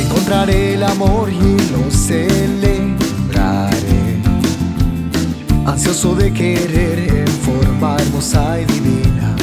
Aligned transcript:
encontraré 0.00 0.74
el 0.74 0.82
amor 0.82 1.30
y 1.32 1.56
lo 1.72 1.90
celebraré. 1.90 2.94
Ansioso 5.66 6.14
de 6.14 6.32
querer 6.32 6.98
en 6.98 7.28
forma 7.28 7.96
hermosa 7.96 8.60
y 8.60 8.64
divina. 8.64 9.36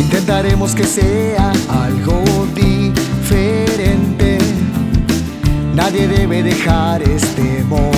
Intentaremos 0.00 0.74
que 0.74 0.84
sea 0.84 1.52
algo 1.68 2.22
diferente. 2.54 4.38
Nadie 5.74 6.06
debe 6.06 6.42
dejar 6.42 7.02
este 7.02 7.64
momento 7.64 7.93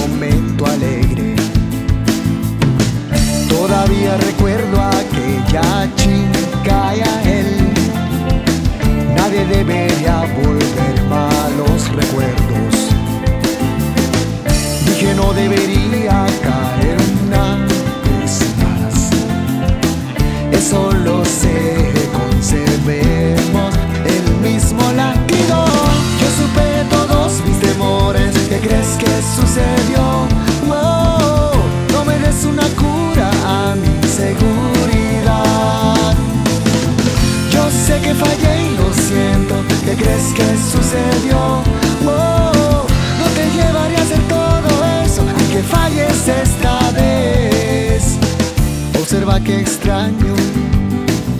Observa 49.27 49.45
que 49.45 49.61
extraño 49.61 50.35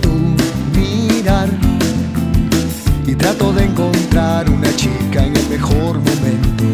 tu 0.01 0.09
mirar 0.77 1.47
y 3.05 3.15
trato 3.15 3.53
de 3.53 3.63
encontrar 3.63 4.49
una 4.49 4.75
chica 4.75 5.25
en 5.25 5.37
el 5.37 5.47
mejor 5.47 5.97
momento. 5.97 6.65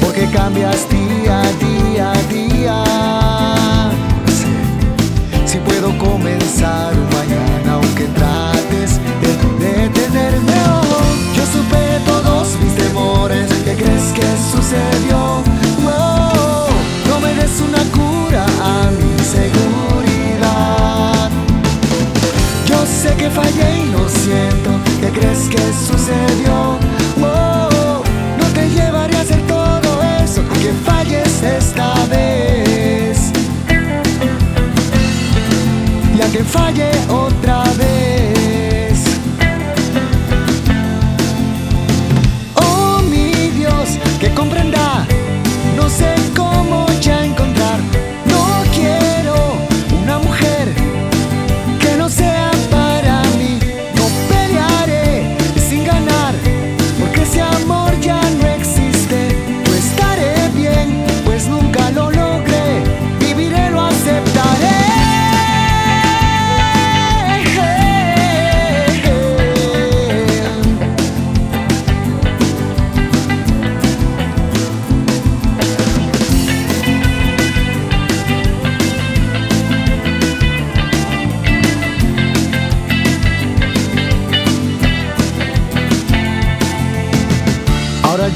Porque 0.00 0.28
cambias 0.32 0.88
día 0.90 1.42
día 1.60 2.12
día. 2.28 3.27
¿Qué 25.38 25.54
crees 25.54 25.62
que 25.62 25.92
sucedió? 25.92 26.78
Oh, 27.22 28.02
no 28.38 28.44
te 28.54 28.68
llevaré 28.70 29.16
a 29.16 29.20
hacer 29.20 29.40
todo 29.46 30.02
eso, 30.22 30.42
que 30.60 30.72
falles 30.84 31.42
esta 31.42 31.94
vez. 32.06 33.30
Y 36.16 36.20
a 36.20 36.26
que 36.32 36.42
falle 36.42 36.90
otra 37.08 37.27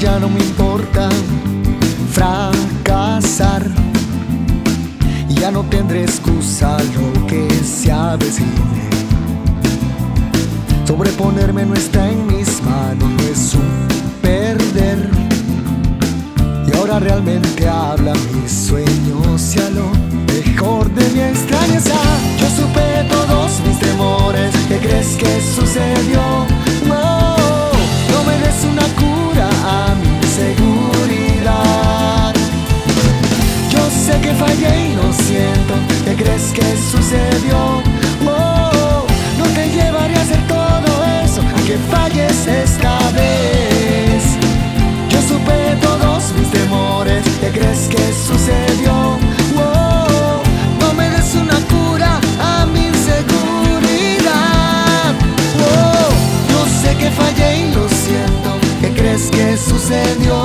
ya 0.03 0.19
no 0.19 0.27
me 0.27 0.41
importa 0.41 1.09
fracasar. 2.11 3.63
Ya 5.29 5.49
no 5.49 5.63
tendré 5.63 6.03
excusa 6.03 6.77
lo 6.95 7.27
que 7.27 7.49
se 7.63 7.89
avecine. 7.91 8.89
Sobreponerme 10.85 11.65
no 11.65 11.73
está 11.73 12.09
en 12.09 12.27
mis 12.27 12.61
manos, 12.63 13.09
no 13.09 13.23
es 13.31 13.55
un 13.55 14.21
perder. 14.21 15.09
Y 16.67 16.77
ahora 16.77 16.99
realmente 16.99 17.67
habla 17.67 18.13
mis 18.33 18.51
sueños 18.51 19.55
y 19.55 19.59
a 19.59 19.69
lo 19.69 19.87
mejor 20.33 20.93
de 20.93 21.09
mi 21.11 21.21
extrañeza. 21.21 21.95
Yo 22.39 22.47
supe 22.57 23.07
todos 23.09 23.51
mis 23.65 23.79
temores. 23.79 24.53
¿Qué 24.67 24.77
crees 24.79 25.15
que 25.15 25.41
sucedió? 25.55 26.12
Fallé 57.17 57.59
y 57.59 57.73
lo 57.73 57.87
siento. 57.89 58.49
¿Qué 58.81 58.89
crees 58.93 59.29
que 59.31 59.57
sucedió? 59.57 60.42